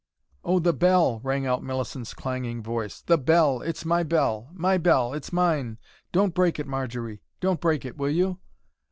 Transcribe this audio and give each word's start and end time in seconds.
"Oh, 0.43 0.57
the 0.57 0.73
bell!" 0.73 1.19
rang 1.23 1.45
out 1.45 1.61
Millicent's 1.63 2.15
clanging 2.15 2.63
voice. 2.63 3.01
"The 3.01 3.19
bell! 3.19 3.61
It's 3.61 3.85
my 3.85 4.01
bell. 4.01 4.49
My 4.51 4.79
bell! 4.79 5.13
It's 5.13 5.31
mine! 5.31 5.77
Don't 6.11 6.33
break 6.33 6.57
it, 6.57 6.65
Marjory. 6.65 7.21
Don't 7.39 7.61
break 7.61 7.85
it, 7.85 7.97
will 7.97 8.09
you?" 8.09 8.39